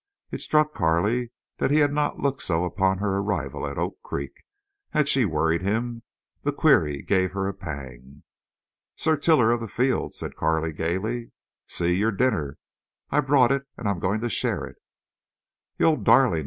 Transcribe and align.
It 0.31 0.41
struck 0.41 0.73
Carley 0.73 1.29
that 1.59 1.69
he 1.69 1.77
had 1.77 1.93
not 1.93 2.17
looked 2.19 2.41
so 2.41 2.65
upon 2.65 2.97
her 2.97 3.17
arrival 3.19 3.67
at 3.67 3.77
Oak 3.77 4.01
Creek. 4.01 4.33
Had 4.89 5.07
she 5.07 5.25
worried 5.25 5.61
him? 5.61 6.01
The 6.41 6.51
query 6.51 7.03
gave 7.03 7.33
her 7.33 7.47
a 7.47 7.53
pang. 7.53 8.23
"Sir 8.95 9.15
Tiller 9.15 9.51
of 9.51 9.59
the 9.61 9.67
Fields," 9.67 10.17
said 10.17 10.35
Carley, 10.35 10.73
gayly, 10.73 11.33
"see, 11.67 11.93
your 11.95 12.11
dinner! 12.11 12.57
I 13.11 13.19
brought 13.19 13.51
it 13.51 13.67
and 13.77 13.87
I 13.87 13.91
am 13.91 13.99
going 13.99 14.21
to 14.21 14.27
share 14.31 14.65
it." 14.65 14.77
"You 15.77 15.85
old 15.85 16.03
darling!" 16.03 16.39